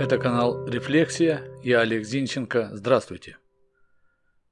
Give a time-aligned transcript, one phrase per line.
[0.00, 3.36] Это канал «Рефлексия», я Олег Зинченко, здравствуйте.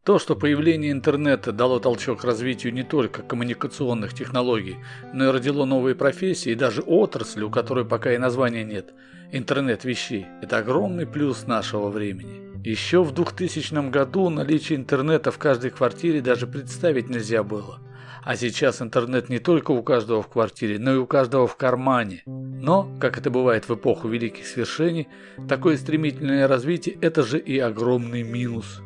[0.05, 4.77] То, что появление интернета дало толчок развитию не только коммуникационных технологий,
[5.15, 8.93] но и родило новые профессии и даже отрасли, у которой пока и названия нет–
[9.33, 12.48] интернет вещей– это огромный плюс нашего времени.
[12.65, 17.79] Еще в 2000 году наличие интернета в каждой квартире даже представить нельзя было.
[18.25, 22.23] А сейчас интернет не только у каждого в квартире, но и у каждого в кармане.
[22.27, 25.07] Но, как это бывает в эпоху великих свершений,
[25.49, 28.83] такое стремительное развитие– это же и огромный минус.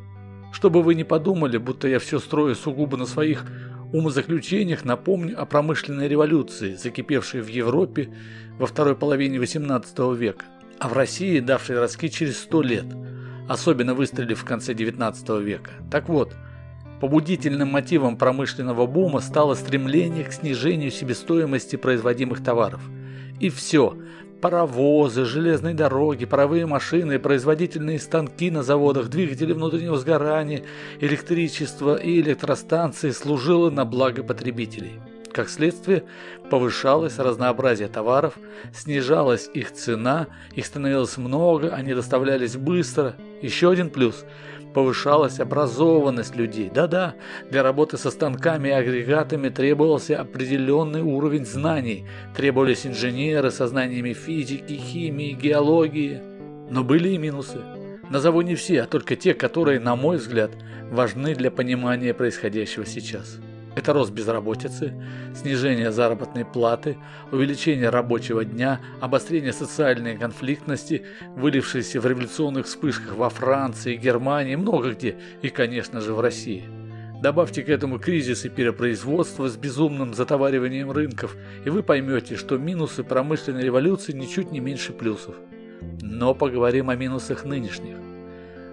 [0.52, 3.46] Чтобы вы не подумали, будто я все строю сугубо на своих
[3.94, 8.14] умозаключениях, напомню о промышленной революции, закипевшей в Европе
[8.58, 10.44] во второй половине XVIII века,
[10.78, 12.84] а в России давшей раски через сто лет–
[13.52, 15.70] особенно выстрелив в конце 19 века.
[15.90, 16.34] Так вот,
[17.00, 22.80] побудительным мотивом промышленного бума стало стремление к снижению себестоимости производимых товаров.
[23.40, 23.96] И все–
[24.42, 30.64] паровозы, железные дороги, паровые машины, производительные станки на заводах, двигатели внутреннего сгорания,
[31.00, 35.00] электричество и электростанции служило на благо потребителей.
[35.32, 36.04] Как следствие,
[36.50, 38.34] повышалось разнообразие товаров,
[38.74, 43.16] снижалась их цена, их становилось много, они доставлялись быстро.
[43.40, 44.24] Еще один плюс–
[44.72, 46.70] повышалась образованность людей.
[46.72, 47.14] Да-да,
[47.50, 54.74] для работы со станками и агрегатами требовался определенный уровень знаний, требовались инженеры со знаниями физики,
[54.74, 56.20] химии, геологии.
[56.70, 57.60] Но были и минусы.
[58.10, 60.50] Назову не все, а только те, которые, на мой взгляд,
[60.90, 63.38] важны для понимания происходящего сейчас.
[63.74, 64.92] Это рост безработицы,
[65.34, 66.98] снижение заработной платы,
[67.30, 71.06] увеличение рабочего дня, обострение социальной конфликтности,
[71.36, 76.64] вылившиеся в революционных вспышках во Франции, Германии, много где и, конечно же, в России.
[77.22, 83.04] Добавьте к этому кризис и перепроизводство с безумным затовариванием рынков, и вы поймете, что минусы
[83.04, 85.36] промышленной революции ничуть не меньше плюсов.
[86.02, 88.11] Но поговорим о минусах нынешних.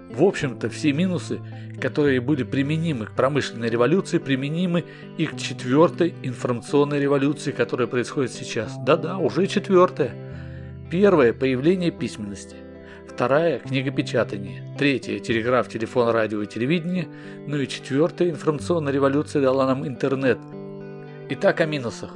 [0.09, 1.39] В общем-то, все минусы,
[1.79, 4.85] которые были применимы к промышленной революции, применимы
[5.17, 8.75] и к четвертой информационной революции, которая происходит сейчас.
[8.85, 10.11] Да-да, уже четвертая.
[10.89, 12.55] Первое– появление письменности.
[13.07, 14.75] Вторая– книгопечатание.
[14.79, 17.07] Третья– телеграф, телефон, радио и телевидение.
[17.45, 20.39] Ну и четвертая информационная революция дала нам интернет.
[21.29, 22.11] Итак, о минусах.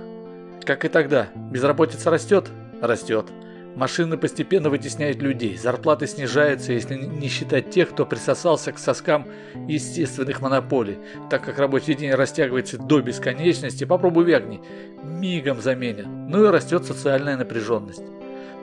[0.66, 2.50] Как и тогда, безработица растет?
[2.82, 3.28] Растет.
[3.76, 9.28] Машины постепенно вытесняют людей, зарплаты снижаются, если не считать тех, кто присосался к соскам
[9.68, 11.00] естественных монополий,
[11.32, 14.62] так как рабочий день растягивается до бесконечности, попробуй вягни,
[15.04, 16.06] мигом заменят.
[16.06, 18.04] Ну и растет социальная напряженность.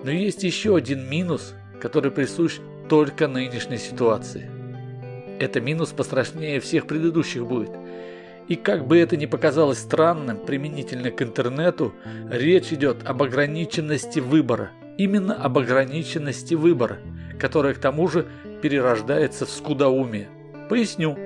[0.04, 4.48] Но есть еще один минус, который присущ только нынешней ситуации.
[5.40, 7.72] Это минус пострашнее всех предыдущих будет.
[8.46, 11.94] И как бы это ни показалось странным применительно к интернету,
[12.30, 16.98] речь идет об ограниченности выбора– именно об ограниченности выбора,
[17.38, 18.26] которая к тому же
[18.60, 20.28] перерождается в скудоумие.
[20.68, 21.16] Поясню.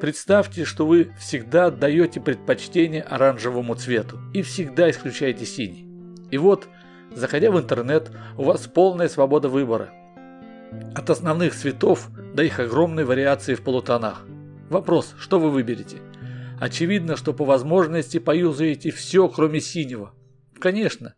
[0.00, 5.88] Представьте, что вы всегда отдаете предпочтение оранжевому цвету и всегда исключаете синий.
[6.30, 6.68] И вот,
[7.16, 9.90] заходя в интернет, у вас полная свобода выбора.
[10.94, 14.24] От основных цветов до их огромной вариации в полутонах.
[14.70, 15.96] Вопрос, что вы выберете?
[16.60, 20.12] Очевидно, что по возможности поюзаете все, кроме синего.
[20.60, 21.14] Конечно,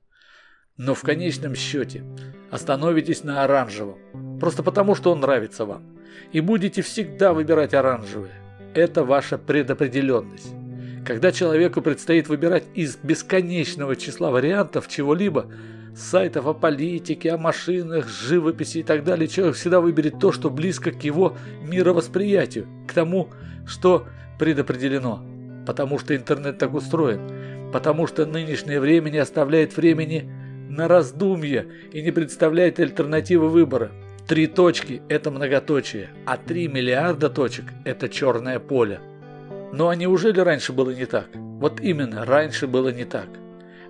[0.79, 2.05] но в конечном счете
[2.51, 3.99] остановитесь на оранжевом,
[4.41, 5.83] просто потому что он нравится вам,
[6.33, 8.31] и будете всегда выбирать оранжевый.
[8.75, 10.55] Это ваша предопределенность.
[11.05, 15.47] Когда человеку предстоит выбирать из бесконечного числа вариантов чего-либо,
[15.97, 20.93] сайтов о политике, о машинах, живописи и так далее, человек всегда выберет то, что близко
[20.93, 23.31] к его мировосприятию, к тому,
[23.67, 24.07] что
[24.39, 25.25] предопределено.
[25.67, 27.21] Потому что интернет так устроен,
[27.73, 30.31] потому что нынешнее время не оставляет времени
[30.69, 33.91] на раздумье и не представляет альтернативы выбора.
[34.27, 39.01] Три точки– это многоточие, а три миллиарда точек– это черное поле.
[39.73, 41.29] Но а неужели раньше было не так?
[41.35, 43.29] Вот именно, раньше было не так.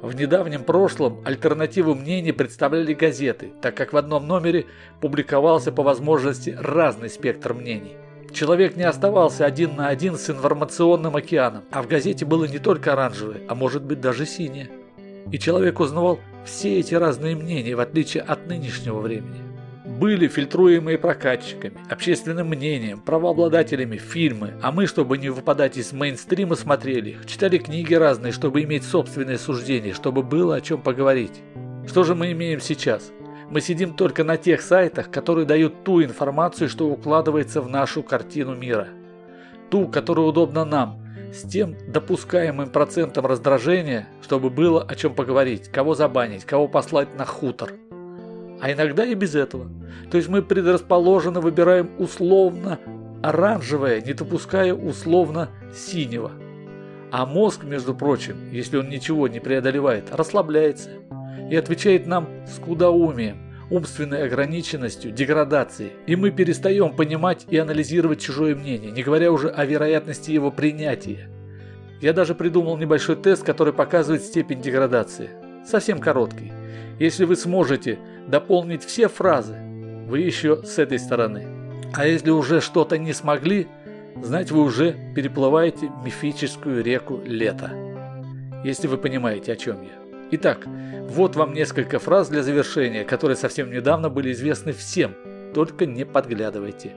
[0.01, 4.67] В недавнем прошлом альтернативу мнений представляли газеты, так как в одном номере
[5.01, 7.97] публиковался по возможности разный спектр мнений.
[8.33, 12.93] Человек не оставался один на один с информационным океаном, а в газете было не только
[12.93, 14.71] оранжевое, а может быть даже синее.
[15.33, 19.43] И человек узнавал все эти разные мнения, в отличие от нынешнего времени.
[19.85, 27.11] Были фильтруемые прокатчиками, общественным мнением, правообладателями фильмы, а мы, чтобы не выпадать из мейнстрима, смотрели
[27.11, 31.43] их, читали книги разные, чтобы иметь собственное суждение, чтобы было о чем поговорить.
[31.87, 33.13] Что же мы имеем сейчас?
[33.51, 38.55] Мы сидим только на тех сайтах, которые дают ту информацию, что укладывается в нашу картину
[38.55, 38.89] мира.
[39.71, 41.01] Ту, которая удобна нам,
[41.33, 47.25] с тем допускаемым процентом раздражения, чтобы было о чем поговорить, кого забанить, кого послать на
[47.25, 47.73] хутор.
[48.61, 49.69] А иногда и без этого.
[50.11, 52.79] То есть мы предрасположенно выбираем условно
[53.23, 56.33] оранжевое, не допуская условно синего.
[57.11, 60.91] А мозг, между прочим, если он ничего не преодолевает, расслабляется
[61.51, 68.91] и отвечает нам скудоумием, умственной ограниченностью, деградацией, и мы перестаем понимать и анализировать чужое мнение,
[68.91, 71.29] не говоря уже о вероятности его принятия.
[72.01, 75.31] Я даже придумал небольшой тест, который показывает степень деградации.
[75.67, 76.53] Совсем короткий.
[76.99, 79.57] Если вы сможете дополнить все фразы,
[80.07, 81.47] вы еще с этой стороны.
[81.95, 83.67] А если уже что-то не смогли,
[84.23, 87.73] знать вы уже переплываете мифическую реку лета.
[88.65, 90.08] Если вы понимаете, о чем я.
[90.31, 90.67] Итак,
[91.09, 95.15] вот вам несколько фраз для завершения, которые совсем недавно были известны всем,
[95.55, 96.95] только не подглядывайте.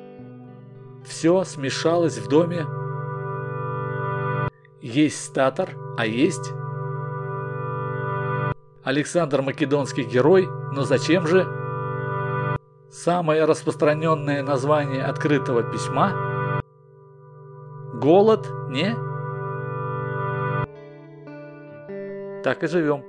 [1.06, 2.66] Все смешалось в доме.
[4.82, 6.52] Есть статор, а есть...
[8.84, 11.48] Александр Македонский герой, но зачем же?
[12.90, 16.62] Самое распространенное название открытого письма?
[17.94, 19.11] Голод, не?
[22.44, 23.04] Так и живем.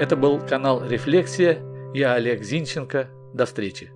[0.00, 1.62] Это был канал Рефлексия.
[1.94, 3.08] Я Олег Зинченко.
[3.32, 3.92] До встречи.